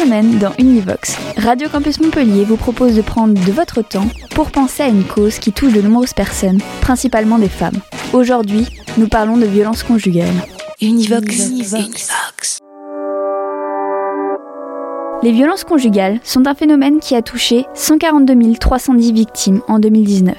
[0.00, 4.82] Semaine, dans Univox, Radio Campus Montpellier vous propose de prendre de votre temps pour penser
[4.82, 7.78] à une cause qui touche de nombreuses personnes, principalement des femmes.
[8.14, 10.32] Aujourd'hui, nous parlons de violences conjugales.
[10.80, 11.50] Univox.
[11.50, 12.60] Univox.
[15.22, 20.34] Les violences conjugales sont un phénomène qui a touché 142 310 victimes en 2019.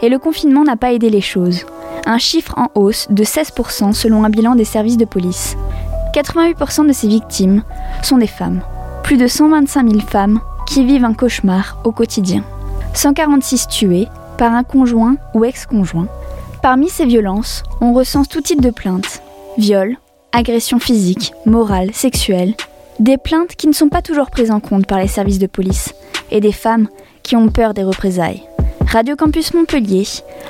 [0.00, 1.66] Et le confinement n'a pas aidé les choses.
[2.06, 5.54] Un chiffre en hausse de 16% selon un bilan des services de police.
[6.14, 7.62] 88% de ces victimes
[8.02, 8.62] sont des femmes.
[9.06, 12.42] Plus de 125 000 femmes qui vivent un cauchemar au quotidien.
[12.92, 16.08] 146 tuées par un conjoint ou ex-conjoint.
[16.60, 19.22] Parmi ces violences, on recense tout type de plaintes.
[19.58, 19.96] Viol,
[20.32, 22.54] agression physique, morale, sexuelle,
[22.98, 25.94] des plaintes qui ne sont pas toujours prises en compte par les services de police
[26.32, 26.88] et des femmes
[27.22, 28.42] qui ont peur des représailles.
[28.88, 30.02] Radio Campus Montpellier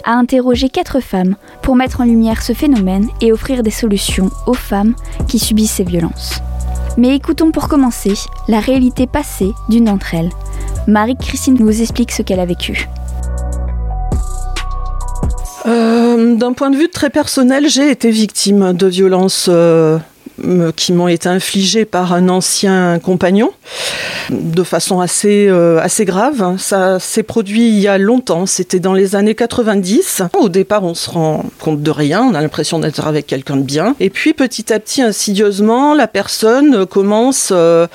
[0.04, 4.54] a interrogé quatre femmes pour mettre en lumière ce phénomène et offrir des solutions aux
[4.54, 4.94] femmes
[5.28, 6.40] qui subissent ces violences.
[6.96, 8.14] Mais écoutons pour commencer
[8.48, 10.30] la réalité passée d'une d'entre elles.
[10.86, 12.88] Marie-Christine nous explique ce qu'elle a vécu.
[15.66, 19.98] Euh, D'un point de vue très personnel, j'ai été victime de violences euh,
[20.76, 23.50] qui m'ont été infligées par un ancien compagnon
[24.30, 26.56] de façon assez, euh, assez grave.
[26.58, 30.22] Ça s'est produit il y a longtemps, c'était dans les années 90.
[30.38, 33.62] Au départ, on se rend compte de rien, on a l'impression d'être avec quelqu'un de
[33.62, 33.94] bien.
[34.00, 37.86] Et puis petit à petit, insidieusement, la personne commence euh,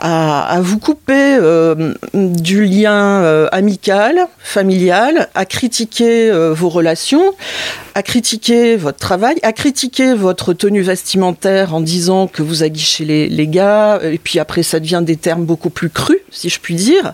[0.00, 7.32] à, vous couper euh, du lien euh, amical, familial, à critiquer euh, vos relations,
[7.94, 13.28] à critiquer votre travail, à critiquer votre tenue vestimentaire en disant que vous aguichez les,
[13.28, 16.74] les gars, et puis après ça devient des termes beaucoup plus crus, si je puis
[16.74, 17.12] dire.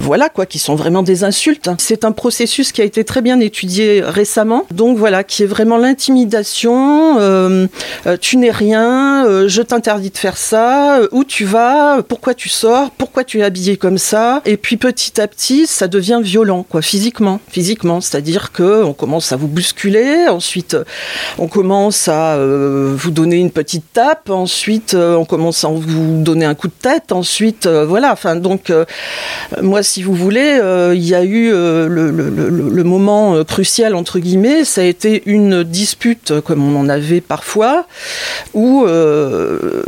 [0.00, 1.70] Voilà, quoi, qui sont vraiment des insultes.
[1.78, 5.76] C'est un processus qui a été très bien étudié récemment, donc voilà, qui est vraiment
[5.76, 7.66] l'intimidation, euh,
[8.06, 12.48] euh, tu n'es rien, euh, je t'interdis de faire ça, où tu vas, pourquoi tu
[12.48, 16.64] sors, pourquoi tu es habillé comme ça, et puis petit à petit, ça devient violent,
[16.68, 20.76] quoi, physiquement, physiquement, c'est-à-dire que on commence à vous bousculer, ensuite
[21.38, 26.22] on commence à euh, vous donner une petite tape, ensuite euh, on commence à vous
[26.22, 28.72] donner un coup de tête, ensuite euh, voilà, enfin donc
[29.62, 30.60] moi si vous voulez,
[30.94, 36.62] il y a eu le, moment crucial entre guillemets, ça a été une dispute comme
[36.62, 37.86] on en avait parfois,
[38.52, 38.84] où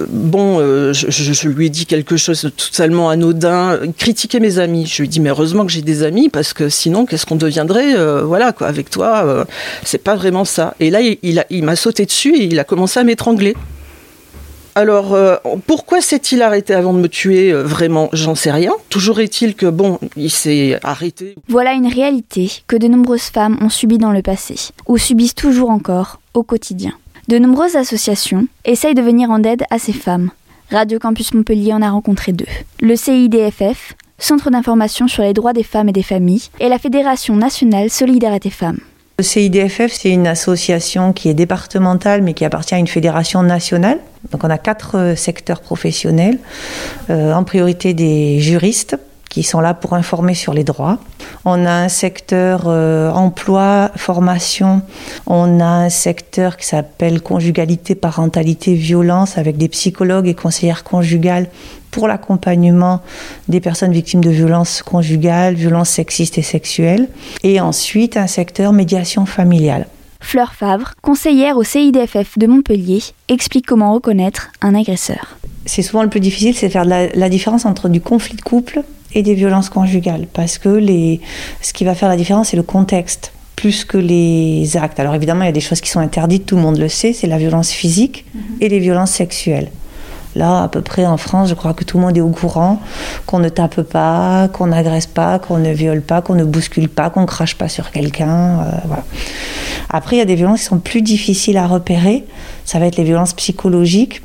[0.08, 0.58] bon,
[0.92, 4.86] je, lui ai dit quelque chose de totalement anodin, critiquer mes amis.
[4.86, 7.36] Je lui ai dit mais heureusement que j'ai des amis parce que sinon qu'est-ce qu'on
[7.36, 9.46] deviendrait, voilà quoi, avec toi,
[9.84, 10.74] c'est pas vraiment ça.
[10.80, 13.54] Et là il, il m'a sauté dessus et il a commencé à m'étrangler.
[14.76, 18.72] Alors, euh, pourquoi s'est-il arrêté avant de me tuer euh, Vraiment, j'en sais rien.
[18.90, 21.34] Toujours est-il que, bon, il s'est arrêté.
[21.48, 25.70] Voilà une réalité que de nombreuses femmes ont subie dans le passé, ou subissent toujours
[25.70, 26.92] encore au quotidien.
[27.28, 30.30] De nombreuses associations essayent de venir en aide à ces femmes.
[30.70, 32.44] Radio Campus Montpellier en a rencontré deux.
[32.80, 37.34] Le CIDFF, Centre d'information sur les droits des femmes et des familles, et la Fédération
[37.34, 38.80] nationale Solidarité Femmes.
[39.18, 43.98] Le CIDFF, c'est une association qui est départementale mais qui appartient à une fédération nationale.
[44.30, 46.38] Donc on a quatre secteurs professionnels,
[47.08, 48.98] euh, en priorité des juristes
[49.30, 50.98] qui sont là pour informer sur les droits.
[51.46, 54.82] On a un secteur euh, emploi, formation.
[55.26, 61.48] On a un secteur qui s'appelle conjugalité, parentalité, violence avec des psychologues et conseillères conjugales
[61.96, 63.00] pour l'accompagnement
[63.48, 67.08] des personnes victimes de violences conjugales, violences sexistes et sexuelles.
[67.42, 69.86] Et ensuite, un secteur médiation familiale.
[70.20, 75.38] Fleur Favre, conseillère au CIDFF de Montpellier, explique comment reconnaître un agresseur.
[75.64, 78.82] C'est souvent le plus difficile, c'est faire la, la différence entre du conflit de couple
[79.14, 80.26] et des violences conjugales.
[80.34, 81.22] Parce que les,
[81.62, 85.00] ce qui va faire la différence, c'est le contexte plus que les actes.
[85.00, 87.14] Alors évidemment, il y a des choses qui sont interdites, tout le monde le sait,
[87.14, 88.26] c'est la violence physique
[88.60, 89.70] et les violences sexuelles.
[90.36, 92.78] Là, à peu près en France, je crois que tout le monde est au courant
[93.24, 97.08] qu'on ne tape pas, qu'on n'agresse pas, qu'on ne viole pas, qu'on ne bouscule pas,
[97.08, 98.60] qu'on crache pas sur quelqu'un.
[98.60, 98.96] Euh.
[99.88, 102.24] Après, il y a des violences qui sont plus difficiles à repérer.
[102.66, 104.22] Ça va être les violences psychologiques,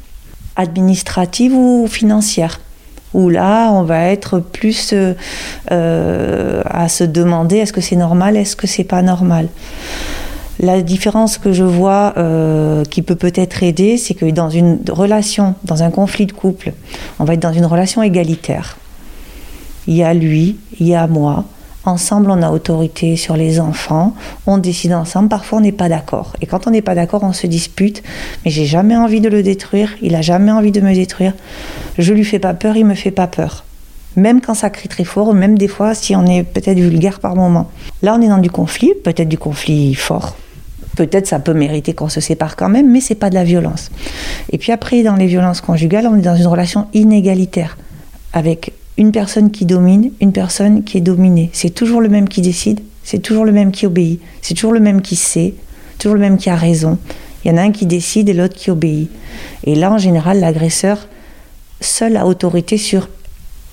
[0.58, 2.60] administratives ou financières
[3.14, 8.56] où là, on va être plus euh, à se demander est-ce que c'est normal, est-ce
[8.56, 9.50] que c'est pas normal?
[10.64, 15.56] La différence que je vois euh, qui peut peut-être aider, c'est que dans une relation,
[15.64, 16.74] dans un conflit de couple,
[17.18, 18.78] on va être dans une relation égalitaire.
[19.88, 21.46] Il y a lui, il y a moi.
[21.84, 24.14] Ensemble, on a autorité sur les enfants,
[24.46, 26.34] on décide ensemble, parfois on n'est pas d'accord.
[26.42, 28.04] Et quand on n'est pas d'accord, on se dispute,
[28.46, 31.34] mais j'ai jamais envie de le détruire, il a jamais envie de me détruire.
[31.98, 33.64] Je lui fais pas peur, il me fait pas peur.
[34.16, 37.36] Même quand ça crie très fort, même des fois si on est peut-être vulgaire par
[37.36, 37.72] moment.
[38.04, 40.36] Là, on est dans du conflit, peut-être du conflit fort.
[40.96, 43.90] Peut-être ça peut mériter qu'on se sépare quand même, mais c'est pas de la violence.
[44.52, 47.78] Et puis après, dans les violences conjugales, on est dans une relation inégalitaire
[48.34, 51.50] avec une personne qui domine, une personne qui est dominée.
[51.54, 54.80] C'est toujours le même qui décide, c'est toujours le même qui obéit, c'est toujours le
[54.80, 55.54] même qui sait,
[55.98, 56.98] toujours le même qui a raison.
[57.44, 59.10] Il y en a un qui décide et l'autre qui obéit.
[59.64, 61.08] Et là, en général, l'agresseur
[61.80, 63.10] seul a autorité sur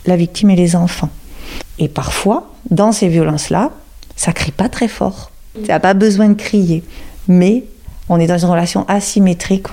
[0.07, 1.11] la victime et les enfants.
[1.79, 3.73] Et parfois, dans ces violences-là,
[4.17, 5.31] ça crie pas très fort.
[5.67, 6.83] Ça n'a pas besoin de crier.
[7.29, 7.65] Mais
[8.09, 9.67] on est dans une relation asymétrique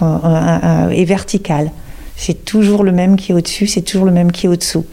[0.92, 1.72] et verticale.
[2.18, 4.86] C'est toujours le même qui est au-dessus, c'est toujours le même qui est au-dessous.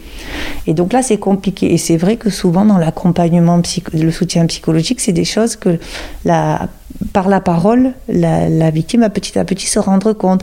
[0.67, 1.73] Et donc là, c'est compliqué.
[1.73, 3.61] Et c'est vrai que souvent, dans l'accompagnement,
[3.93, 5.79] le soutien psychologique, c'est des choses que
[7.11, 10.41] par la parole, la, victime va petit à petit se rendre compte.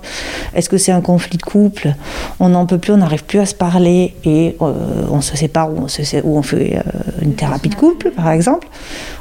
[0.55, 1.95] Est-ce que c'est un conflit de couple?
[2.39, 4.73] On n'en peut plus, on n'arrive plus à se parler et euh,
[5.11, 8.31] on se sépare ou on, se, ou on fait euh, une thérapie de couple, par
[8.31, 8.69] exemple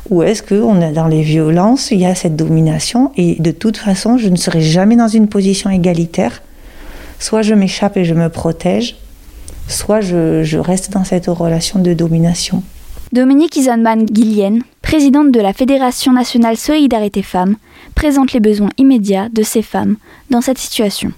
[0.10, 3.78] Ou est-ce qu'on est dans les violences, il y a cette domination et de toute
[3.78, 6.42] façon, je ne serai jamais dans une position égalitaire
[7.20, 8.96] soit je m'échappe et je me protège,
[9.68, 12.64] soit je, reste dans cette relation de domination.
[13.12, 17.56] Dominique Isanman-Guillienne, présidente de la Fédération nationale Solidarité Femmes,
[17.96, 19.98] présente les besoins immédiats de ces femmes
[20.30, 21.12] dans cette situation.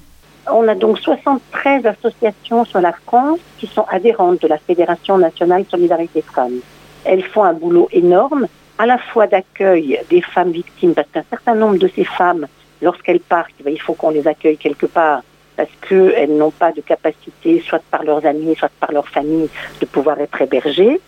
[0.51, 5.65] On a donc 73 associations sur la France qui sont adhérentes de la Fédération nationale
[5.69, 6.59] Solidarité Femmes.
[7.05, 8.47] Elles font un boulot énorme,
[8.77, 12.47] à la fois d'accueil des femmes victimes, parce qu'un certain nombre de ces femmes,
[12.81, 15.21] lorsqu'elles partent, ben, il faut qu'on les accueille quelque part
[15.55, 19.49] parce qu'elles n'ont pas de capacité, soit par leurs amis, soit par leur famille,
[19.79, 20.99] de pouvoir être hébergées.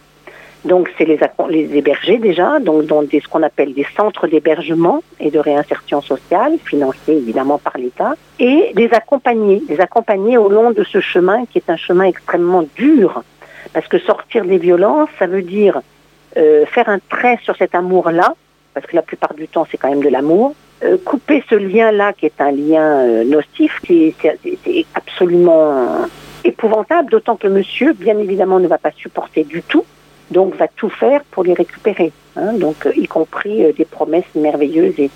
[0.65, 1.19] Donc, c'est les,
[1.77, 7.13] héberger déjà, donc dans ce qu'on appelle des centres d'hébergement et de réinsertion sociale, financés
[7.13, 11.69] évidemment par l'État, et les accompagner, les accompagner au long de ce chemin qui est
[11.69, 13.23] un chemin extrêmement dur,
[13.73, 15.81] parce que sortir des violences, ça veut dire
[16.37, 18.33] euh, faire un trait sur cet amour-là,
[18.73, 22.13] parce que la plupart du temps, c'est quand même de l'amour, euh, couper ce lien-là,
[22.13, 26.07] qui est un lien euh, nocif, qui est, absolument
[26.43, 29.85] épouvantable, d'autant que monsieur, bien évidemment, ne va pas supporter du tout,
[30.31, 34.99] donc va tout faire pour les récupérer, hein, donc euh, y compris des promesses merveilleuses,
[34.99, 35.09] et,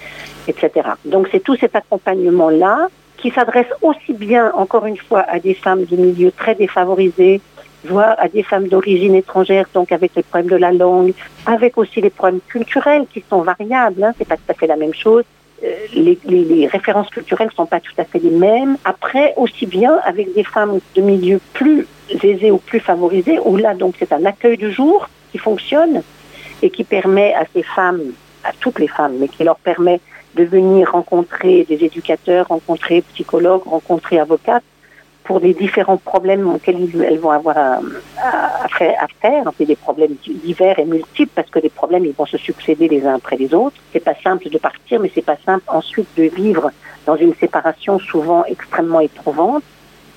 [0.47, 0.89] etc.
[1.03, 2.87] Donc c'est tout cet accompagnement-là
[3.17, 7.41] qui s'adresse aussi bien, encore une fois, à des femmes de milieux très défavorisés,
[7.83, 11.13] voire à des femmes d'origine étrangère, donc avec les problèmes de la langue,
[11.45, 14.77] avec aussi les problèmes culturels qui sont variables, hein, c'est pas tout à fait la
[14.77, 15.23] même chose,
[15.63, 18.77] euh, les, références culturelles ne sont pas tout à fait les mêmes.
[18.85, 21.87] Après, aussi bien avec des femmes de milieux plus
[22.23, 26.03] aisés ou plus favorisés, où là, donc, c'est un accueil du jour qui fonctionne
[26.61, 28.01] et qui permet à ces femmes,
[28.43, 29.99] à toutes les femmes, mais qui leur permet
[30.35, 34.63] de venir rencontrer des éducateurs, rencontrer psychologues, rencontrer avocates,
[35.27, 37.79] pour les différents problèmes auxquels elles vont avoir à,
[38.23, 39.51] à, faire.
[39.59, 43.15] Des problèmes divers et multiples parce que les problèmes ils vont se succéder les uns
[43.15, 43.75] après les autres.
[43.91, 46.71] C'est pas simple de partir, mais c'est pas simple ensuite de vivre
[47.05, 49.63] dans une séparation souvent extrêmement éprouvante.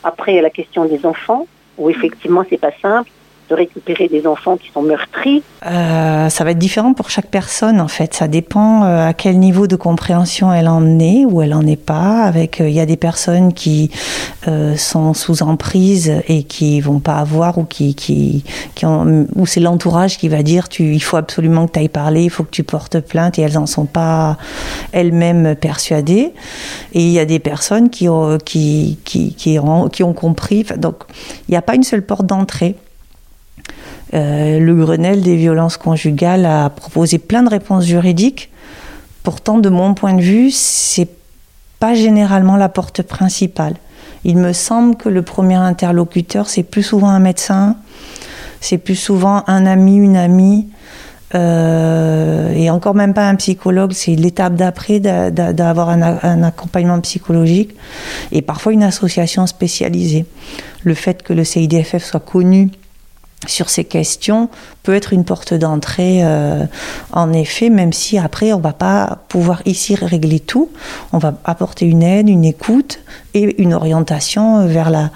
[0.04, 1.46] Après, il y a la question des enfants
[1.76, 3.10] où effectivement c'est pas simple
[3.50, 7.80] de récupérer des enfants qui sont meurtris euh, Ça va être différent pour chaque personne
[7.80, 8.14] en fait.
[8.14, 11.80] Ça dépend euh, à quel niveau de compréhension elle en est ou elle en est
[11.80, 12.22] pas.
[12.22, 13.90] Avec, euh, il y a des personnes qui
[14.76, 18.44] sont sous emprise et qui vont pas avoir ou qui, qui,
[18.74, 21.88] qui ont, ou c'est l'entourage qui va dire tu, il faut absolument que tu ailles
[21.88, 24.38] parler, il faut que tu portes plainte et elles en sont pas
[24.92, 26.32] elles-mêmes persuadées.
[26.94, 30.64] Et il y a des personnes qui ont, qui, qui, qui ont, qui ont compris.
[30.76, 30.96] Donc,
[31.48, 32.76] il n'y a pas une seule porte d'entrée.
[34.12, 38.50] Euh, le Grenelle des violences conjugales a proposé plein de réponses juridiques.
[39.22, 41.08] Pourtant, de mon point de vue, c'est
[41.78, 43.74] pas généralement la porte principale.
[44.24, 47.76] Il me semble que le premier interlocuteur, c'est plus souvent un médecin,
[48.60, 50.68] c'est plus souvent un ami, une amie,
[51.34, 57.74] euh, et encore même pas un psychologue, c'est l'étape d'après d'avoir un, un, accompagnement psychologique,
[58.32, 60.26] et parfois une association spécialisée.
[60.82, 62.70] Le fait que le CIDFF soit connu
[63.46, 64.48] sur ces questions
[64.82, 66.64] peut être une porte d'entrée euh,
[67.12, 70.70] en effet, même si après on va pas pouvoir ici régler tout,
[71.12, 73.00] on va apporter une aide, une écoute
[73.32, 75.10] et une orientation vers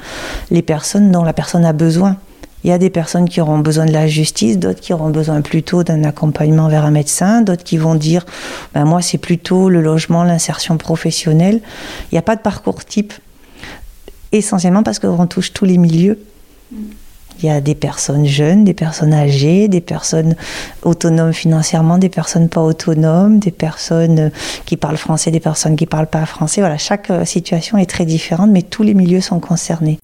[0.51, 2.17] les personnes dont la personne a besoin.
[2.65, 5.43] Il y a des personnes qui auront besoin de la justice, d'autres qui auront besoin
[5.43, 8.25] plutôt d'un accompagnement vers un médecin, d'autres qui vont dire
[8.73, 11.61] ben moi c'est plutôt le logement, l'insertion professionnelle.
[12.11, 13.13] Il n'y a pas de parcours type,
[14.33, 16.19] essentiellement parce qu'on touche tous les milieux.
[17.41, 20.35] Il y a des personnes jeunes, des personnes âgées, des personnes
[20.83, 24.31] autonomes financièrement, des personnes pas autonomes, des personnes
[24.67, 26.61] qui parlent français, des personnes qui parlent pas français.
[26.61, 29.99] Voilà, chaque euh, situation est très différente, mais tous les milieux sont concernés.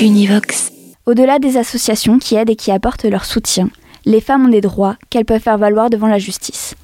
[0.00, 0.70] Univox.
[1.06, 3.70] Au-delà des associations qui aident et qui apportent leur soutien,
[4.04, 6.74] les femmes ont des droits qu'elles peuvent faire valoir devant la justice.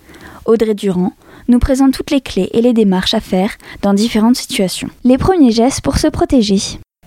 [0.46, 1.12] Audrey Durand
[1.48, 3.50] nous présente toutes les clés et les démarches à faire
[3.82, 4.88] dans différentes situations.
[5.04, 6.60] Les premiers gestes pour se protéger.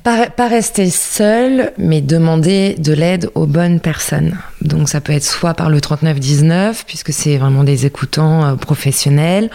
[0.08, 4.38] Pas, rester seul, mais demander de l'aide aux bonnes personnes.
[4.62, 9.50] Donc ça peut être soit par le 3919, puisque c'est vraiment des écoutants euh, professionnels,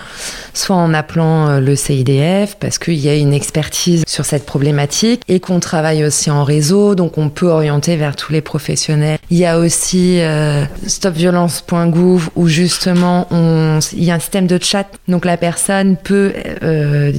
[0.54, 5.22] soit en appelant euh, le CIDF, parce qu'il y a une expertise sur cette problématique
[5.28, 9.18] et qu'on travaille aussi en réseau, donc on peut orienter vers tous les professionnels.
[9.30, 13.26] Il y a aussi euh, stopviolence.gouv où justement
[13.92, 16.32] il y a un système de chat, donc la personne peut
[16.62, 17.12] euh,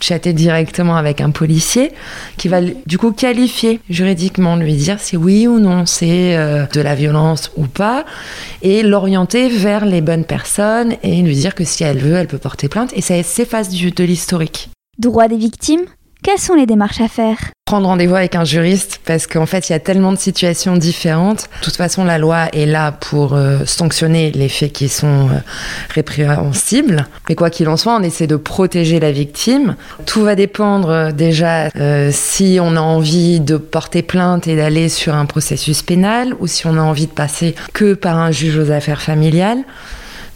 [0.00, 1.92] chatter directement avec un policier
[2.36, 6.36] qui va du coup qualifier juridiquement, lui dire si oui ou non c'est
[6.72, 8.04] de la violence ou pas,
[8.62, 12.38] et l'orienter vers les bonnes personnes et lui dire que si elle veut, elle peut
[12.38, 14.70] porter plainte et ça s'efface de l'historique.
[14.98, 15.86] Droits des victimes?
[16.22, 17.38] Quelles sont les démarches à faire?
[17.64, 21.48] Prendre rendez-vous avec un juriste parce qu'en fait il y a tellement de situations différentes.
[21.60, 25.38] De toute façon la loi est là pour euh, sanctionner les faits qui sont euh,
[25.94, 27.06] répréhensibles.
[27.28, 29.76] Mais quoi qu'il en soit, on essaie de protéger la victime.
[30.04, 31.70] Tout va dépendre euh, déjà
[32.10, 36.66] si on a envie de porter plainte et d'aller sur un processus pénal ou si
[36.66, 39.62] on a envie de passer que par un juge aux affaires familiales.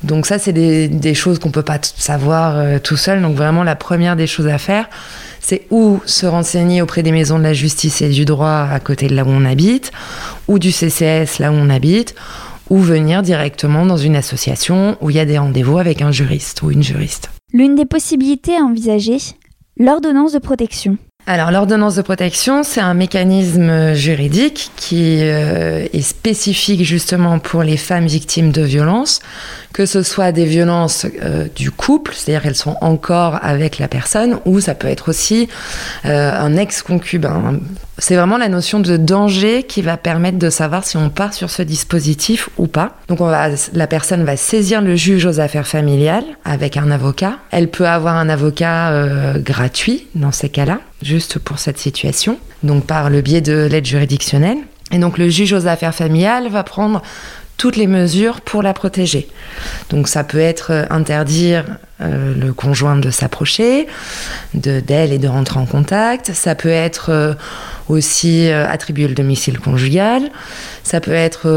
[0.03, 3.23] Donc ça, c'est des, des choses qu'on peut pas savoir tout seul.
[3.23, 4.87] Donc vraiment, la première des choses à faire,
[5.45, 9.09] c'est ou se renseigner auprès des maisons de la justice et du droit à côté
[9.09, 9.93] de là où on habite,
[10.49, 12.15] ou du CCS là où on habite,
[12.71, 16.63] ou venir directement dans une association où il y a des rendez-vous avec un juriste
[16.63, 17.29] ou une juriste.
[17.53, 19.19] L'une des possibilités à envisager,
[19.79, 20.97] l'ordonnance de protection.
[21.27, 27.79] Alors l'ordonnance de protection, c'est un mécanisme juridique qui euh, est spécifique justement pour les
[27.79, 29.21] femmes victimes de violences,
[29.73, 34.39] que ce soit des violences euh, du couple, c'est-à-dire qu'elles sont encore avec la personne,
[34.45, 35.49] ou ça peut être aussi
[36.05, 37.59] euh, un ex-concubin.
[37.97, 41.49] C'est vraiment la notion de danger qui va permettre de savoir si on part sur
[41.49, 42.99] ce dispositif ou pas.
[43.09, 47.35] Donc la personne va saisir le juge aux affaires familiales avec un avocat.
[47.51, 53.11] Elle peut avoir un avocat gratuit dans ces cas-là, juste pour cette situation, donc par
[53.11, 54.59] le biais de l'aide juridictionnelle.
[54.91, 57.03] Et donc le juge aux affaires familiales va prendre
[57.57, 59.29] toutes les mesures pour la protéger.
[59.91, 61.65] Donc ça peut être euh, interdire
[62.01, 63.87] euh, le conjoint de s'approcher
[64.55, 66.33] de d'elle et de rentrer en contact.
[66.35, 67.35] Ça peut être euh,
[67.89, 70.31] aussi attribuer le domicile conjugal.
[70.83, 71.49] Ça peut être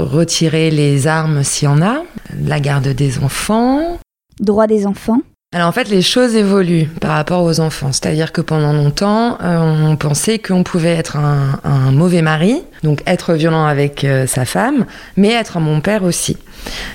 [0.00, 2.04] retirer les armes s'il y en a,
[2.42, 3.98] la garde des enfants.
[4.40, 5.20] Droits des enfants.
[5.52, 7.92] Alors en fait, les choses évoluent par rapport aux enfants.
[7.92, 13.34] C'est-à-dire que pendant longtemps, euh, on pensait qu'on pouvait être un, mauvais mari, donc être
[13.34, 14.86] violent avec euh, sa femme,
[15.16, 16.36] mais être un bon père aussi.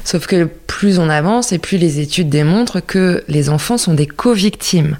[0.03, 4.07] Sauf que plus on avance et plus les études démontrent que les enfants sont des
[4.07, 4.97] co-victimes.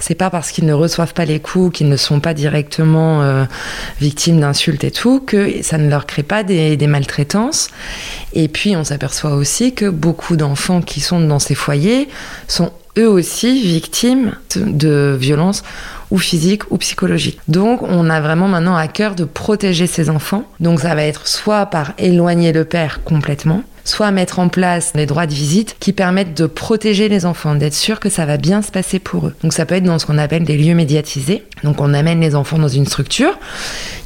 [0.00, 3.44] C'est pas parce qu'ils ne reçoivent pas les coups, qu'ils ne sont pas directement euh,
[4.00, 7.68] victimes d'insultes et tout, que ça ne leur crée pas des, des maltraitances.
[8.32, 12.08] Et puis on s'aperçoit aussi que beaucoup d'enfants qui sont dans ces foyers
[12.46, 15.62] sont eux aussi victimes de violences
[16.10, 17.40] ou physiques ou psychologiques.
[17.48, 20.44] Donc on a vraiment maintenant à cœur de protéger ces enfants.
[20.60, 25.06] Donc ça va être soit par éloigner le père complètement, soit mettre en place les
[25.06, 28.62] droits de visite qui permettent de protéger les enfants, d'être sûr que ça va bien
[28.62, 29.34] se passer pour eux.
[29.42, 31.44] Donc ça peut être dans ce qu'on appelle des lieux médiatisés.
[31.64, 33.38] Donc on amène les enfants dans une structure,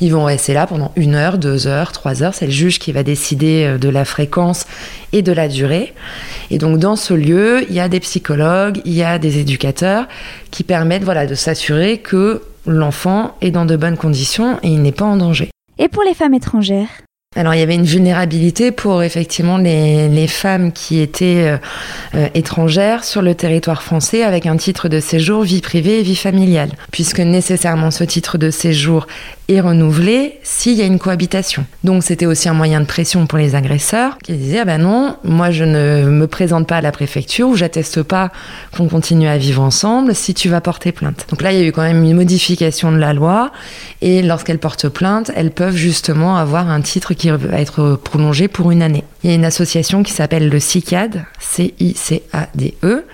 [0.00, 2.34] ils vont rester là pendant une heure, deux heures, trois heures.
[2.34, 4.66] C'est le juge qui va décider euh, de la fréquence
[5.12, 5.92] et de la durée.
[6.50, 10.06] Et donc dans ce lieu, il y a des psychologues, il y a des éducateurs
[10.50, 14.92] qui permettent voilà, de s'assurer que l'enfant est dans de bonnes conditions et il n'est
[14.92, 15.50] pas en danger.
[15.78, 16.88] Et pour les femmes étrangères?
[17.34, 21.56] Alors il y avait une vulnérabilité pour effectivement les, femmes qui étaient euh,
[22.14, 26.16] euh, étrangères sur le territoire français avec un titre de séjour vie privée et vie
[26.16, 29.06] familiale, puisque nécessairement ce titre de séjour
[29.52, 31.64] est renouvelé s'il y a une cohabitation.
[31.84, 35.16] Donc c'était aussi un moyen de pression pour les agresseurs qui disaient ah ben non,
[35.24, 38.30] moi je ne me présente pas à la préfecture ou j'atteste pas
[38.76, 41.26] qu'on continue à vivre ensemble si tu vas porter plainte.
[41.30, 43.52] Donc là il y a eu quand même une modification de la loi
[44.00, 48.70] et lorsqu'elles portent plainte, elles peuvent justement avoir un titre qui va être prolongé pour
[48.70, 49.04] une année.
[49.22, 53.04] Il y a une association qui s'appelle le CICAD, C-I-C-A-D-E,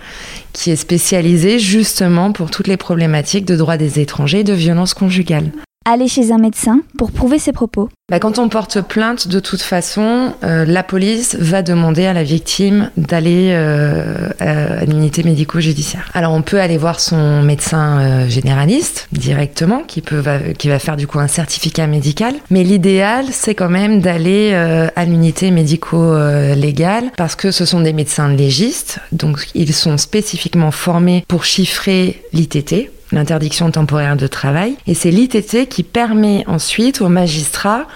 [0.52, 4.94] qui est spécialisée justement pour toutes les problématiques de droits des étrangers et de violences
[4.94, 5.52] conjugales.
[5.90, 7.88] Aller chez un médecin pour prouver ses propos.
[8.10, 12.24] Bah, quand on porte plainte, de toute façon, euh, la police va demander à la
[12.24, 16.08] victime d'aller euh, à l'unité médico-judiciaire.
[16.14, 20.22] Alors on peut aller voir son médecin euh, généraliste directement, qui, peut,
[20.56, 22.34] qui va faire du coup un certificat médical.
[22.48, 28.32] Mais l'idéal, c'est quand même d'aller à l'unité médico-légale, parce que ce sont des médecins
[28.32, 34.76] légistes, donc ils sont spécifiquement formés pour chiffrer l'ITT, l'interdiction temporaire de travail.
[34.86, 37.86] Et c'est l'ITT qui permet ensuite aux magistrats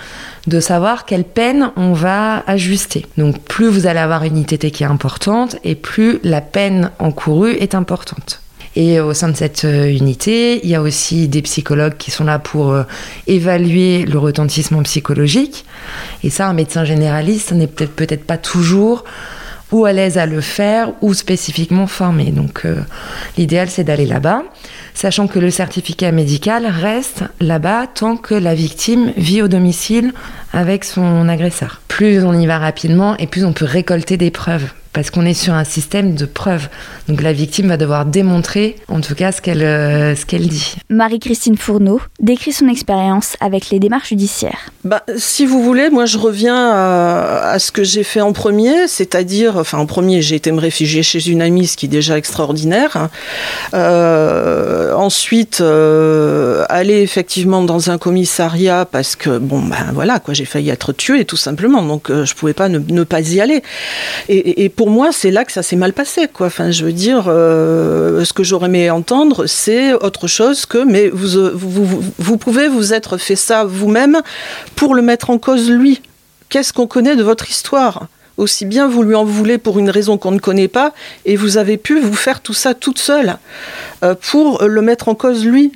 [0.46, 3.06] de savoir quelle peine on va ajuster.
[3.16, 7.52] Donc plus vous allez avoir une ITT qui est importante et plus la peine encourue
[7.52, 8.40] est importante.
[8.74, 12.24] Et au sein de cette euh, unité, il y a aussi des psychologues qui sont
[12.24, 12.84] là pour euh,
[13.26, 15.66] évaluer le retentissement psychologique.
[16.24, 19.04] Et ça, un médecin généraliste n'est peut-être peut-être pas toujours
[19.72, 22.30] ou à l'aise à le faire ou spécifiquement formé.
[22.30, 22.76] Donc euh,
[23.36, 24.44] l'idéal c'est d'aller là-bas
[24.94, 30.12] sachant que le certificat médical reste là-bas tant que la victime vit au domicile
[30.52, 31.80] avec son agresseur.
[31.88, 35.34] Plus on y va rapidement et plus on peut récolter des preuves parce qu'on est
[35.34, 36.68] sur un système de preuves.
[37.08, 40.76] Donc la victime va devoir démontrer, en tout cas, ce qu'elle euh, ce qu'elle dit.
[40.90, 44.70] Marie-Christine Fourneau décrit son expérience avec les démarches judiciaires.
[44.84, 49.56] Bah, si vous voulez, moi je reviens à, ce que j'ai fait en premier, c'est-à-dire,
[49.56, 53.08] enfin en premier, j'ai été me réfugier chez une amie, ce qui est déjà extraordinaire.
[53.74, 60.44] Euh, ensuite, euh, aller effectivement dans un commissariat parce que bon ben voilà quoi, j'ai
[60.44, 63.62] failli être tuée tout simplement, donc je pouvais pas ne, pas y aller.
[64.28, 66.28] Et, et pour moi, c'est là que ça s'est mal passé.
[66.32, 66.46] Quoi.
[66.46, 71.08] Enfin, je veux dire, euh, ce que j'aurais aimé entendre, c'est autre chose que, mais
[71.08, 74.22] vous, vous, vous pouvez vous être fait ça vous-même
[74.76, 76.02] pour le mettre en cause lui.
[76.48, 78.08] Qu'est-ce qu'on connaît de votre histoire?
[78.36, 80.92] Aussi bien vous lui en voulez pour une raison qu'on ne connaît pas,
[81.26, 83.36] et vous avez pu vous faire tout ça toute seule
[84.02, 85.72] euh, pour le mettre en cause lui.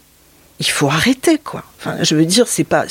[0.58, 1.64] Il faut arrêter, quoi.
[1.78, 2.86] Enfin, je veux dire, c'est pas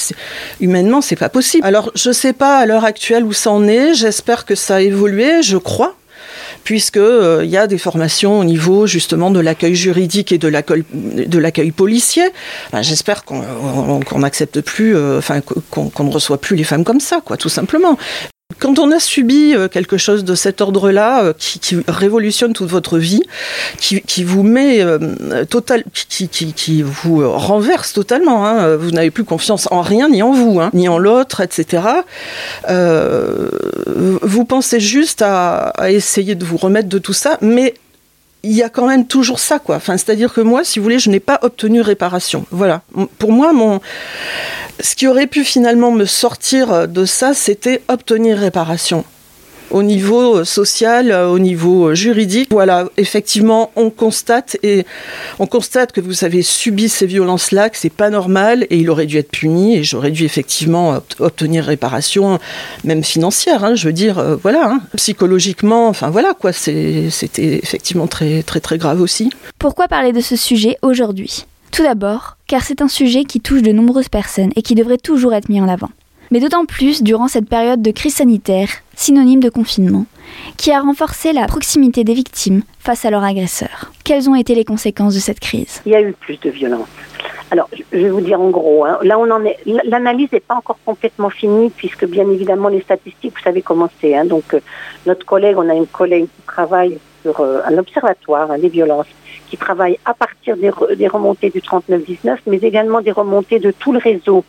[0.61, 1.65] humainement, c'est pas possible.
[1.65, 3.95] Alors, je sais pas à l'heure actuelle où ça en est.
[3.95, 5.41] J'espère que ça a évolué.
[5.41, 5.95] Je crois
[6.65, 10.49] puisque euh, il y a des formations au niveau justement de l'accueil juridique et de
[11.37, 12.23] l'accueil policier.
[12.81, 17.37] J'espère qu'on n'accepte plus, euh, enfin qu'on ne reçoit plus les femmes comme ça, quoi,
[17.37, 17.97] tout simplement.
[18.59, 22.97] Quand on a subi euh, quelque chose de cet ordre-là, euh, qui, révolutionne toute votre
[22.97, 23.21] vie,
[23.77, 29.81] qui, vous met euh, total, qui, vous renverse totalement, hein, vous n'avez plus confiance en
[29.81, 31.83] rien, ni en vous, hein, ni en l'autre, etc.
[32.67, 37.73] vous pensez juste à, à essayer de vous remettre de tout ça, mais
[38.45, 39.79] il y a quand même toujours ça, quoi.
[39.79, 42.45] C'est-à-dire que moi, si vous voulez, je n'ai pas obtenu réparation.
[42.51, 42.81] Voilà.
[43.17, 43.81] Pour moi, mon,
[44.79, 49.03] ce qui aurait pu finalement me sortir de ça, c'était obtenir réparation
[49.75, 52.47] au niveau euh, social, euh, au niveau euh, juridique.
[52.49, 58.77] Voilà, effectivement, on constate que vous avez subi ces violences-là, que c'est pas normal et
[58.77, 62.39] il aurait dû être puni et j'aurais dû effectivement obtenir réparation,
[62.85, 63.65] même financière.
[63.65, 64.79] Hein, je veux dire, voilà, hein.
[64.95, 69.29] psychologiquement, enfin voilà quoi, c'était effectivement très très très grave aussi.
[69.59, 71.45] Pourquoi parler de ce sujet aujourd'hui?
[71.71, 75.33] Tout d'abord, car c'est un sujet qui touche de nombreuses personnes et qui devrait toujours
[75.33, 75.89] être mis en avant
[76.31, 80.05] mais d'autant plus durant cette période de crise sanitaire, synonyme de confinement,
[80.57, 83.91] qui a renforcé la proximité des victimes face à leurs agresseurs.
[84.03, 85.81] Quelles ont été les conséquences de cette crise?
[85.85, 86.87] Il y a eu plus de violence.
[87.51, 90.55] Alors, je vais vous dire en gros, hein, là on en est, l'analyse n'est pas
[90.55, 94.15] encore complètement finie puisque bien évidemment les statistiques, vous savez comment c'est.
[94.15, 94.59] Hein, donc, euh,
[95.05, 99.07] notre collègue, on a une collègue qui travaille sur euh, un observatoire hein, des violences,
[99.47, 103.93] qui travaille à partir des, des remontées du 39-19, mais également des remontées de tout
[103.93, 104.43] le réseau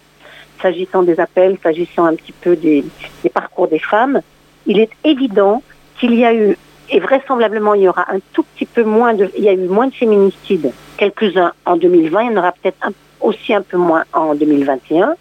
[0.61, 2.85] s'agissant des appels, s'agissant un petit peu des,
[3.33, 4.21] parcours des femmes,
[4.67, 5.63] il est évident
[5.99, 6.57] qu'il y a eu,
[6.91, 9.69] et vraisemblablement il y aura un tout petit peu moins de, il y a eu
[9.69, 12.89] moins de féminicides, quelques-uns en 2020, il y en aura peut-être
[13.21, 15.15] aussi un peu moins en 2021,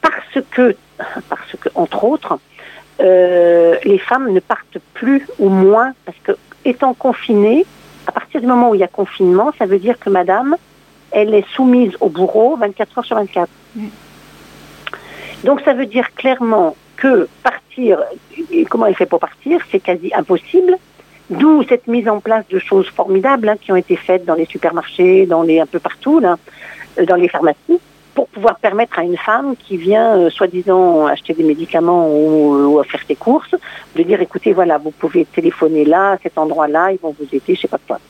[0.00, 0.76] parce que,
[1.28, 2.38] parce que entre autres,
[3.00, 6.32] euh, les femmes ne partent plus ou moins, parce que
[6.64, 7.64] étant confinées,
[8.06, 10.56] à partir du moment où il y a confinement, ça veut dire que madame,
[11.10, 13.48] elle est soumise au bourreau 24 heures sur 24.
[15.44, 18.02] Donc ça veut dire clairement que partir,
[18.68, 20.76] comment elle fait pour partir, c'est quasi impossible.
[21.30, 24.46] D'où cette mise en place de choses formidables hein, qui ont été faites dans les
[24.46, 26.36] supermarchés, dans les un peu partout, là,
[26.98, 27.80] euh, dans les pharmacies,
[28.14, 32.82] pour pouvoir permettre à une femme qui vient, euh, soi-disant, acheter des médicaments ou, ou,
[32.82, 33.54] faire ses courses,
[33.94, 37.54] de dire écoutez, voilà, vous pouvez téléphoner là, à cet endroit-là, ils vont vous aider,
[37.54, 38.00] je sais pas quoi.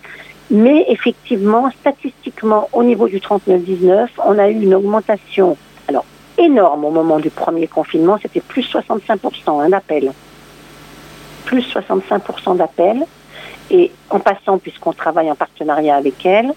[0.51, 5.59] Mais effectivement, statistiquement, au niveau du 39-19, on a eu une augmentation
[6.39, 10.13] énorme au moment du premier confinement, c'était plus 65% un appel.
[11.45, 13.05] Plus 65% d'appels.
[13.71, 16.53] Et en passant, puisqu'on travaille en partenariat avec elle,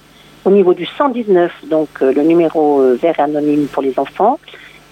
[0.45, 4.39] au niveau du 119, donc le numéro vert anonyme pour les enfants,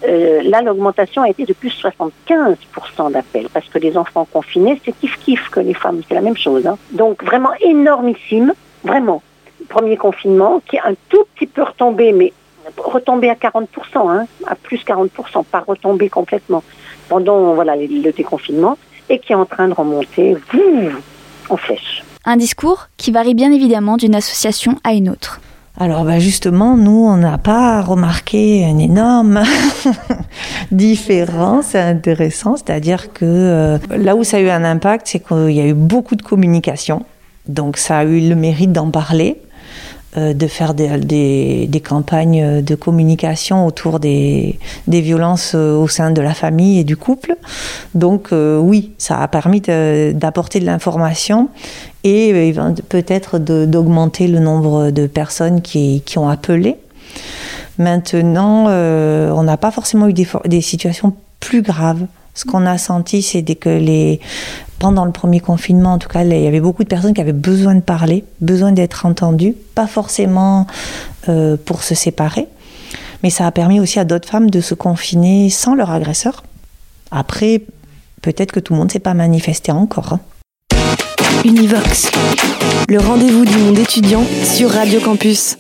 [0.04, 5.50] là, l'augmentation a été de plus 75% d'appels, parce que les enfants confinés, c'est kiff-kiff
[5.50, 6.66] que les femmes, c'est la même chose.
[6.68, 6.78] Hein.
[6.92, 9.22] Donc, vraiment énormissime, vraiment.
[9.70, 12.34] Premier confinement, qui est un tout petit peu retombé, mais
[12.78, 16.64] retombé à 40%, hein, à plus 40%, pas retombé complètement
[17.10, 18.78] pendant voilà, le déconfinement,
[19.10, 20.38] et qui est en train de remonter
[21.50, 22.04] en flèche.
[22.24, 25.42] Un discours qui varie bien évidemment d'une association à une autre.
[25.80, 29.42] Alors bah justement, nous, on n'a pas remarqué une énorme
[30.72, 35.52] différence, c'est intéressant, c'est-à-dire que euh, là où ça a eu un impact, c'est qu'il
[35.52, 37.06] y a eu beaucoup de communication,
[37.48, 39.42] donc ça a eu le mérite d'en parler.
[40.18, 46.12] Euh, de faire des, des, campagnes de communication autour des, des, violences euh, au sein
[46.12, 47.38] de la famille et du couple.
[47.96, 51.48] Donc oui, ça a permis d'apporter de, de l'information
[52.04, 56.78] et euh, peut-être d'augmenter le nombre de personnes qui, qui ont appelé.
[57.78, 62.06] Maintenant, euh, on n'a pas forcément eu des, des, situations plus graves.
[62.42, 64.20] Ce qu'on a senti, c'est que les,
[64.80, 67.34] pendant le premier confinement, en tout cas, il y avait beaucoup de personnes qui avaient
[67.34, 70.66] besoin de parler, besoin d'être entendues, pas forcément
[71.30, 72.48] euh, pour se séparer,
[73.22, 76.42] mais ça a permis aussi à d'autres femmes de se confiner sans leur agresseur.
[77.12, 77.62] Après,
[78.24, 80.14] peut-être que tout le monde ne s'est pas manifesté encore.
[80.14, 80.20] Hein.
[81.46, 82.10] Univox,
[82.90, 85.60] le rendez-vous du monde étudiant sur Radio Campus.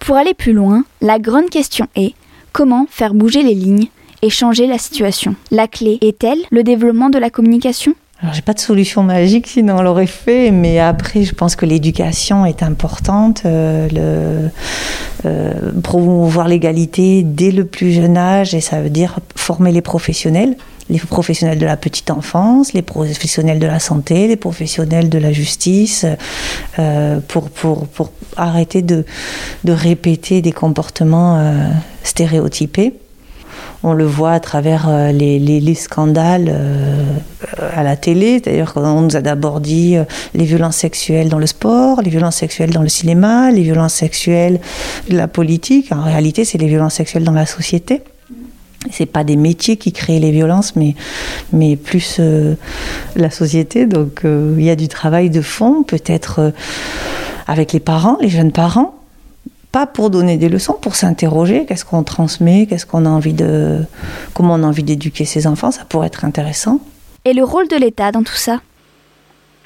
[0.00, 2.14] Pour aller plus loin, la grande question est
[2.52, 3.88] comment faire bouger les lignes
[4.22, 7.94] et changer la situation La clé est-elle le développement de la communication?
[8.22, 11.66] Alors, j'ai pas de solution magique, sinon on l'aurait fait, mais après, je pense que
[11.66, 14.48] l'éducation est importante, euh,
[15.24, 20.56] euh, promouvoir l'égalité dès le plus jeune âge, et ça veut dire former les professionnels
[20.90, 25.32] les professionnels de la petite enfance, les professionnels de la santé, les professionnels de la
[25.32, 26.04] justice,
[26.78, 29.06] euh, pour, pour, pour, arrêter de,
[29.64, 31.70] de, répéter des comportements
[32.02, 32.92] stéréotypés.
[33.84, 37.18] On le voit à travers euh, les, les, les, scandales euh,
[37.74, 38.40] à la télé.
[38.40, 42.36] D'ailleurs, on nous a d'abord dit euh, les violences sexuelles dans le sport, les violences
[42.36, 44.60] sexuelles dans le cinéma, les violences sexuelles
[45.10, 45.90] de la politique.
[45.90, 48.02] En réalité, c'est les violences sexuelles dans la société
[48.90, 50.96] c'est pas des métiers qui créent les violences, mais,
[51.52, 52.20] mais plus
[53.14, 53.86] la société.
[53.86, 56.52] Donc il y a du travail de fond, peut-être
[57.46, 58.96] avec les parents, les jeunes parents,
[59.72, 63.80] pas pour donner des leçons, pour s'interroger, qu'est-ce qu'on transmet, qu'est-ce qu'on a envie de,
[64.34, 66.80] comment on a envie d'éduquer ses enfants, ça pourrait être intéressant.
[67.24, 68.60] Et le rôle de l'État dans tout ça?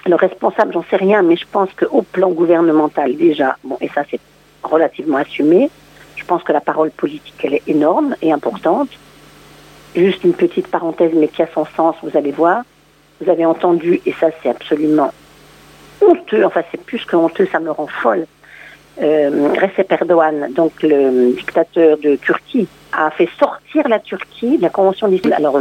[0.06, 4.04] Le responsable, j'en sais rien, mais je pense qu'au plan gouvernemental déjà, bon, et ça
[4.08, 4.20] c'est
[4.62, 5.68] relativement assumé,
[6.14, 8.88] je pense que la parole politique, elle est énorme et importante.
[9.94, 12.62] Juste une petite parenthèse, mais qui a son sens, vous allez voir.
[13.20, 15.12] Vous avez entendu, et ça c'est absolument
[16.02, 18.26] honteux, enfin c'est plus que honteux, ça me rend folle.
[19.02, 24.70] Euh, Recep Erdogan, donc le dictateur de Turquie, a fait sortir la Turquie de la
[24.70, 25.34] Convention d'Istanbul.
[25.34, 25.60] Alors,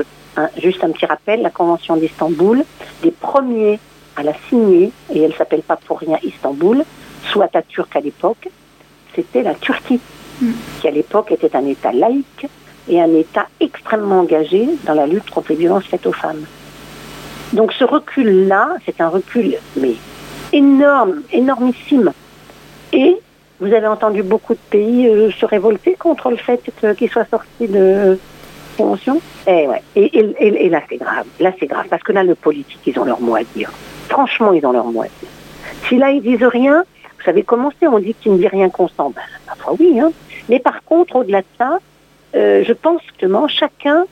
[0.57, 2.63] juste un petit rappel, la Convention d'Istanbul,
[3.03, 3.79] les premiers
[4.15, 6.83] à la signer, et elle s'appelle pas pour rien Istanbul,
[7.29, 8.47] soit à Turc à l'époque,
[9.13, 9.99] c'était la Turquie,
[10.41, 10.51] mm.
[10.79, 12.47] qui à l'époque était un État laïque,
[12.87, 16.45] et un État extrêmement engagé dans la lutte contre les violences faites aux femmes.
[17.53, 19.95] Donc ce recul-là, c'est un recul mais
[20.53, 22.11] énorme, énormissime.
[22.93, 23.17] Et
[23.59, 26.61] vous avez entendu beaucoup de pays euh, se révolter contre le fait
[26.97, 28.19] qu'ils soient sortis de
[28.77, 29.21] convention.
[29.47, 29.81] Eh ouais.
[29.95, 31.25] Et, et, et, là c'est grave.
[31.39, 33.71] Là c'est grave parce que là le politique ils ont leur mot à dire.
[34.09, 35.29] Franchement ils ont leur mot à dire.
[35.87, 36.83] Si là ils disent rien,
[37.17, 37.87] vous savez comment c'est?
[37.87, 39.11] On dit qu'il ne dit rien constant.
[39.11, 39.99] Ben, parfois oui.
[39.99, 40.11] Hein.
[40.49, 41.79] Mais par contre au-delà de ça,
[42.35, 44.05] euh, je pense que chacun,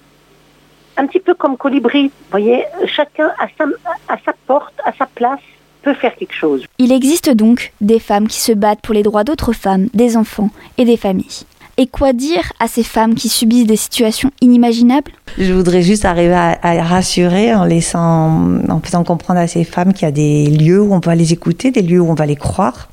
[0.95, 3.65] un petit peu comme colibri, vous voyez, chacun sa,
[4.07, 5.41] à sa porte, à sa place,
[5.83, 6.63] peut faire quelque chose.
[6.79, 10.49] Il existe donc des femmes qui se battent pour les droits d'autres femmes, des enfants
[10.77, 11.43] et des familles.
[11.77, 15.11] Et quoi dire à ces femmes qui subissent des situations inimaginables?
[15.39, 20.03] Je voudrais juste arriver à, rassurer en laissant, en faisant comprendre à ces femmes qu'il
[20.03, 22.35] y a des lieux où on va les écouter, des lieux où on va les
[22.35, 22.89] croire,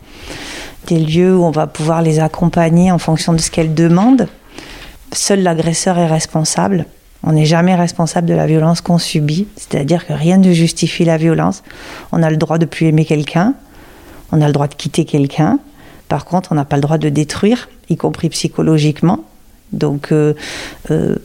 [0.87, 4.29] des lieux où on va pouvoir les accompagner en fonction de ce qu'elles demandent
[5.13, 6.87] seul l'agresseur est responsable.
[7.23, 11.19] On n'est jamais responsable de la violence qu'on subit, c'est-à-dire que rien ne justifie la
[11.19, 11.63] violence.
[12.13, 13.55] On a le droit de plus aimer quelqu'un,
[14.33, 15.59] on a le droit de quitter quelqu'un.
[16.09, 19.25] Par contre, on n'a pas le droit de détruire, y compris psychologiquement.
[19.73, 20.35] Donc, euh,
[20.91, 21.17] euh,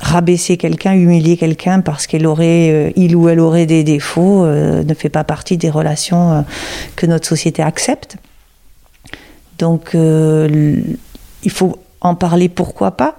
[0.00, 4.94] rabaisser quelqu'un, humilier quelqu'un parce qu'il aurait, euh, il ou elle aurait des défauts, ne
[4.94, 6.44] fait pas partie des relations
[6.96, 8.16] que notre société accepte.
[9.58, 13.16] Donc, il faut en parler, pourquoi pas,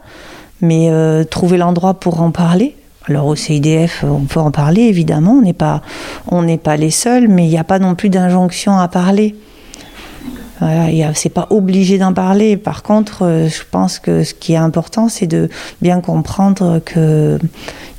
[0.62, 2.76] mais euh, trouver l'endroit pour en parler.
[3.08, 5.82] Alors au CIDF, on peut en parler évidemment, on n'est pas,
[6.28, 9.36] on n'est pas les seuls, mais il n'y a pas non plus d'injonction à parler.
[10.60, 12.56] Voilà, c'est pas obligé d'en parler.
[12.56, 15.50] Par contre, euh, je pense que ce qui est important, c'est de
[15.82, 17.40] bien comprendre qu'il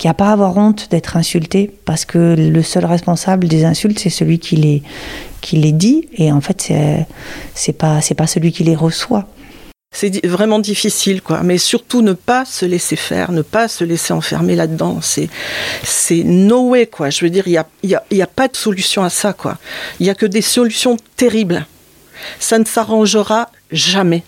[0.04, 3.98] n'y a pas à avoir honte d'être insulté, parce que le seul responsable des insultes,
[3.98, 4.82] c'est celui qui les
[5.40, 7.06] qui les dit, et en fait, c'est
[7.54, 9.26] c'est pas pas celui qui les reçoit.
[9.94, 11.42] C'est vraiment difficile, quoi.
[11.42, 15.00] Mais surtout ne pas se laisser faire, ne pas se laisser enfermer là-dedans.
[15.02, 15.28] C'est,
[15.84, 17.10] c'est no way, quoi.
[17.10, 19.34] Je veux dire, il n'y a, y a, y a pas de solution à ça,
[19.34, 19.58] quoi.
[20.00, 21.66] Il n'y a que des solutions terribles.
[22.40, 24.22] Ça ne s'arrangera jamais.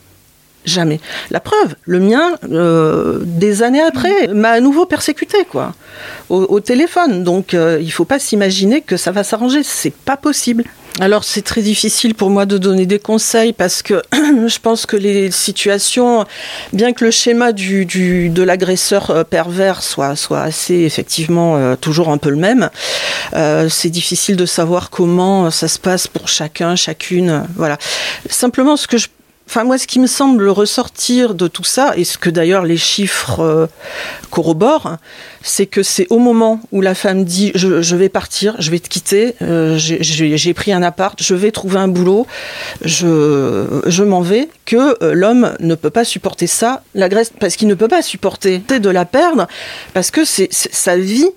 [0.66, 1.00] Jamais.
[1.30, 5.74] La preuve, le mien, euh, des années après, m'a à nouveau persécuté, quoi,
[6.30, 7.22] au, téléphone.
[7.22, 9.62] Donc, euh, il ne faut pas s'imaginer que ça va s'arranger.
[9.62, 10.64] C'est pas possible.
[11.00, 14.96] Alors c'est très difficile pour moi de donner des conseils parce que je pense que
[14.96, 16.24] les situations,
[16.72, 21.74] bien que le schéma du, du de l'agresseur euh, pervers soit, soit assez effectivement euh,
[21.74, 22.70] toujours un peu le même,
[23.34, 27.44] euh, c'est difficile de savoir comment ça se passe pour chacun, chacune.
[27.56, 27.76] Voilà.
[28.30, 29.08] Simplement ce que je
[29.46, 32.78] Enfin, moi, ce qui me semble ressortir de tout ça, et ce que d'ailleurs les
[32.78, 33.66] chiffres euh,
[34.30, 34.96] corroborent,
[35.42, 38.88] c'est que c'est au moment où la femme dit je, vais partir, je vais te
[38.88, 42.26] quitter, euh, j'ai pris un appart, je vais trouver un boulot,
[42.82, 47.56] je, je m'en vais, que euh, l'homme ne peut pas supporter ça, la Grèce, parce
[47.56, 49.46] qu'il ne peut pas supporter de la perdre,
[49.92, 51.28] parce que c'est sa vie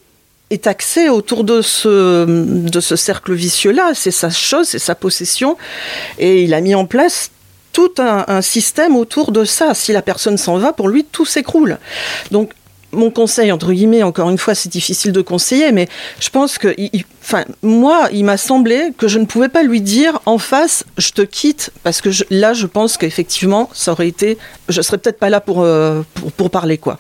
[0.50, 5.58] est axée autour de ce, de ce cercle vicieux-là, c'est sa chose, c'est sa possession,
[6.20, 7.32] et il a mis en place
[7.78, 9.76] tout un, système autour de ça.
[9.76, 11.78] Si la personne s'en va, pour lui, tout s'écroule.
[12.32, 12.54] Donc,
[12.92, 15.88] mon conseil, entre guillemets, encore une fois, c'est difficile de conseiller, mais
[16.20, 16.76] je pense que,
[17.22, 21.12] enfin, moi, il m'a semblé que je ne pouvais pas lui dire en face, je
[21.12, 25.30] te quitte, parce que là, je pense qu'effectivement, ça aurait été, je serais peut-être pas
[25.30, 26.02] là pour, euh,
[26.36, 26.98] pour, parler, quoi.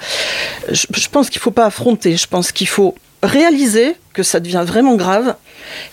[0.69, 4.63] Je, je pense qu'il faut pas affronter, je pense qu'il faut réaliser que ça devient
[4.63, 5.37] vraiment grave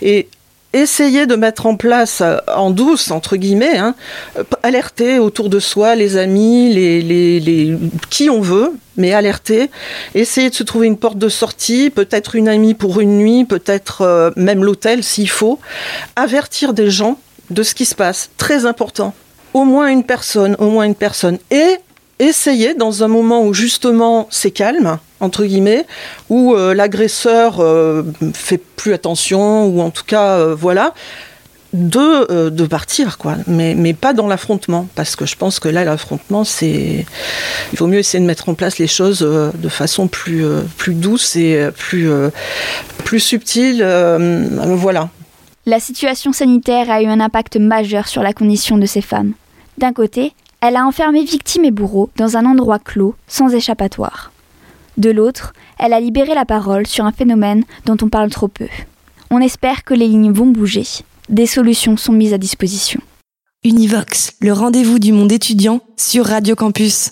[0.03, 0.27] et
[0.75, 3.95] essayer de mettre en place euh, en douce, entre guillemets, hein,
[4.37, 7.77] euh, alerter autour de soi les amis, les,
[8.09, 9.71] qui on veut, mais alerter,
[10.13, 14.01] essayer de se trouver une porte de sortie, peut-être une amie pour une nuit, peut-être
[14.01, 15.59] euh, même l'hôtel s'il faut,
[16.15, 17.17] avertir des gens
[17.49, 19.13] de ce qui se passe, très important.
[19.53, 21.37] Au moins une personne, au moins une personne.
[21.51, 21.77] Et
[22.19, 25.85] essayer, dans un moment où justement c'est calme, entre guillemets,
[26.29, 30.93] où euh, l'agresseur euh, fait plus attention, ou en tout cas, euh, voilà,
[31.73, 33.35] de, de partir, quoi.
[33.47, 37.05] Mais, mais pas dans l'affrontement, parce que je pense que là, l'affrontement, c'est.
[37.73, 40.45] Il vaut mieux essayer de mettre en place les choses de façon plus,
[40.77, 42.09] plus douce et plus,
[43.03, 43.85] plus subtile.
[44.77, 45.09] voilà.
[45.65, 49.33] La situation sanitaire a eu un impact majeur sur la condition de ces femmes.
[49.77, 54.31] D'un côté, elle a enfermé victimes et bourreaux dans un endroit clos, sans échappatoire.
[54.97, 58.67] De l'autre, elle a libéré la parole sur un phénomène dont on parle trop peu.
[59.29, 60.85] On espère que les lignes vont bouger.
[61.29, 63.01] Des solutions sont mises à disposition.
[63.63, 67.11] Univox, le rendez-vous du monde étudiant sur Radio Campus.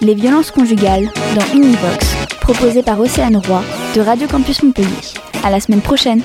[0.00, 3.62] Les violences conjugales dans Univox, proposé par Océane Roy
[3.94, 4.88] de Radio Campus Montpellier.
[5.44, 6.22] À la semaine prochaine.